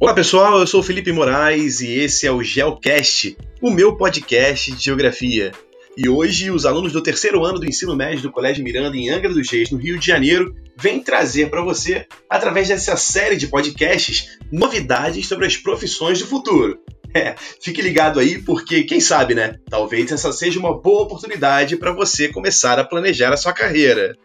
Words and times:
Olá 0.00 0.14
pessoal, 0.14 0.58
eu 0.58 0.66
sou 0.66 0.82
Felipe 0.82 1.12
Moraes 1.12 1.82
e 1.82 1.98
esse 1.98 2.26
é 2.26 2.32
o 2.32 2.42
GeoCast, 2.42 3.36
o 3.60 3.70
meu 3.70 3.98
podcast 3.98 4.72
de 4.72 4.82
geografia. 4.82 5.52
E 5.94 6.08
hoje 6.08 6.50
os 6.50 6.64
alunos 6.64 6.90
do 6.90 7.02
terceiro 7.02 7.44
ano 7.44 7.58
do 7.58 7.66
ensino 7.66 7.94
médio 7.94 8.22
do 8.22 8.32
Colégio 8.32 8.64
Miranda 8.64 8.96
em 8.96 9.10
Angra 9.10 9.28
dos 9.28 9.50
Reis, 9.50 9.70
no 9.70 9.76
Rio 9.76 9.98
de 9.98 10.06
Janeiro, 10.06 10.56
vêm 10.74 11.00
trazer 11.00 11.50
para 11.50 11.62
você, 11.62 12.06
através 12.30 12.68
dessa 12.68 12.96
série 12.96 13.36
de 13.36 13.48
podcasts, 13.48 14.38
novidades 14.50 15.28
sobre 15.28 15.44
as 15.44 15.58
profissões 15.58 16.18
do 16.18 16.26
futuro. 16.26 16.78
É, 17.12 17.34
fique 17.60 17.82
ligado 17.82 18.20
aí 18.20 18.40
porque, 18.40 18.84
quem 18.84 19.00
sabe, 19.00 19.34
né? 19.34 19.56
Talvez 19.68 20.12
essa 20.12 20.32
seja 20.32 20.60
uma 20.60 20.80
boa 20.80 21.02
oportunidade 21.02 21.76
para 21.76 21.92
você 21.92 22.28
começar 22.28 22.78
a 22.78 22.84
planejar 22.84 23.32
a 23.32 23.36
sua 23.36 23.52
carreira. 23.52 24.16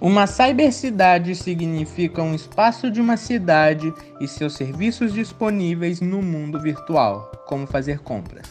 Uma 0.00 0.28
cybercidade 0.28 1.34
significa 1.34 2.22
um 2.22 2.32
espaço 2.32 2.88
de 2.88 3.00
uma 3.00 3.16
cidade 3.16 3.92
e 4.20 4.28
seus 4.28 4.54
serviços 4.54 5.12
disponíveis 5.12 6.00
no 6.00 6.22
mundo 6.22 6.60
virtual, 6.60 7.32
como 7.48 7.66
fazer 7.66 7.98
compras. 7.98 8.46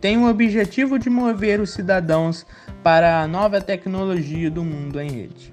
Tem 0.00 0.16
o 0.16 0.28
objetivo 0.28 0.96
de 0.96 1.10
mover 1.10 1.60
os 1.60 1.70
cidadãos 1.70 2.46
para 2.84 3.20
a 3.20 3.26
nova 3.26 3.60
tecnologia 3.60 4.48
do 4.48 4.62
mundo 4.62 5.00
em 5.00 5.10
rede. 5.10 5.52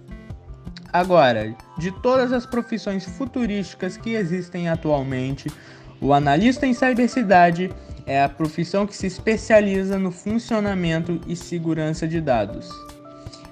Agora, 0.93 1.55
de 1.79 1.91
todas 2.03 2.31
as 2.31 2.45
profissões 2.45 3.03
futurísticas 3.03 3.97
que 3.97 4.11
existem 4.11 4.69
atualmente, 4.69 5.51
o 5.99 6.13
analista 6.13 6.67
em 6.67 6.75
cibercidade 6.75 7.71
é 8.05 8.21
a 8.21 8.29
profissão 8.29 8.85
que 8.85 8.95
se 8.95 9.07
especializa 9.07 9.97
no 9.97 10.11
funcionamento 10.11 11.19
e 11.27 11.35
segurança 11.35 12.07
de 12.07 12.21
dados 12.21 12.69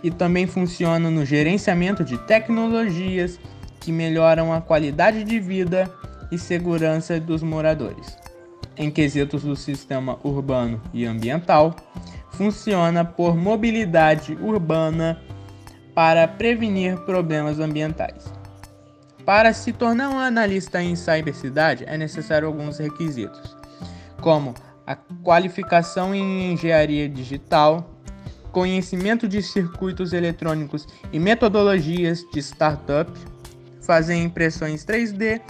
e 0.06 0.11
também 0.11 0.45
funciona 0.45 1.09
no 1.09 1.25
gerenciamento 1.25 2.03
de 2.03 2.16
tecnologias 2.28 3.39
que 3.80 3.92
melhoram 3.92 4.53
a 4.53 4.61
qualidade 4.61 5.23
de 5.23 5.39
vida 5.39 5.92
e 6.31 6.38
segurança 6.38 7.20
dos 7.20 7.42
moradores. 7.42 8.16
Em 8.78 8.92
quesitos 8.92 9.42
do 9.42 9.56
sistema 9.56 10.20
urbano 10.23 10.80
e 10.94 11.06
ambiental, 11.06 11.76
funciona 12.30 13.03
por 13.03 13.36
mobilidade 13.36 14.38
urbana 14.39 15.20
para 15.95 16.28
prevenir 16.28 16.98
problemas 16.98 17.59
ambientais. 17.59 18.31
Para 19.26 19.53
se 19.53 19.73
tornar 19.73 20.09
um 20.09 20.20
analista 20.20 20.83
em 20.83 20.95
cibercidade, 20.95 21.83
é 21.88 21.98
necessário 21.98 22.48
alguns 22.48 22.78
requisitos, 22.78 23.58
como 24.22 24.53
a 24.86 24.95
qualificação 25.23 26.14
em 26.14 26.53
engenharia 26.53 27.09
digital, 27.09 27.94
conhecimento 28.56 29.28
de 29.28 29.44
circuitos 29.44 30.14
eletrônicos 30.14 30.88
e 31.11 31.20
metodologias 31.20 32.25
de 32.31 32.39
startup, 32.39 33.11
fazer 33.81 34.16
impressões 34.16 34.86
3D 34.86 35.42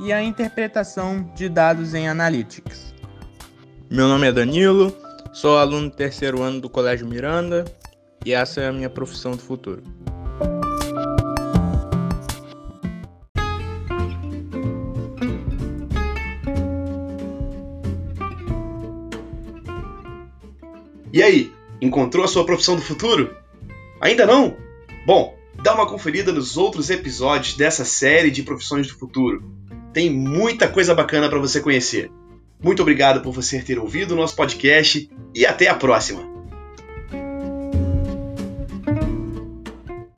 e 0.00 0.12
a 0.12 0.20
interpretação 0.20 1.22
de 1.36 1.48
dados 1.48 1.94
em 1.94 2.08
analytics. 2.08 2.92
Meu 3.88 4.08
nome 4.08 4.26
é 4.26 4.32
Danilo, 4.32 4.92
sou 5.32 5.56
aluno 5.56 5.88
do 5.88 5.94
terceiro 5.94 6.42
ano 6.42 6.60
do 6.60 6.68
Colégio 6.68 7.06
Miranda 7.06 7.64
e 8.26 8.32
essa 8.32 8.60
é 8.60 8.66
a 8.66 8.72
minha 8.72 8.90
profissão 8.90 9.30
do 9.30 9.38
futuro. 9.38 9.84
E 21.12 21.22
aí, 21.22 21.57
Encontrou 21.80 22.24
a 22.24 22.28
sua 22.28 22.44
profissão 22.44 22.76
do 22.76 22.82
futuro? 22.82 23.34
Ainda 24.00 24.26
não? 24.26 24.56
Bom, 25.06 25.36
dá 25.62 25.74
uma 25.74 25.86
conferida 25.86 26.32
nos 26.32 26.56
outros 26.56 26.90
episódios 26.90 27.56
dessa 27.56 27.84
série 27.84 28.30
de 28.30 28.42
profissões 28.42 28.86
do 28.86 28.94
futuro. 28.94 29.42
Tem 29.92 30.10
muita 30.10 30.68
coisa 30.68 30.94
bacana 30.94 31.28
para 31.28 31.38
você 31.38 31.60
conhecer. 31.60 32.10
Muito 32.62 32.82
obrigado 32.82 33.22
por 33.22 33.32
você 33.32 33.62
ter 33.62 33.78
ouvido 33.78 34.12
o 34.12 34.16
nosso 34.16 34.34
podcast 34.34 35.08
e 35.34 35.46
até 35.46 35.68
a 35.68 35.74
próxima! 35.74 36.27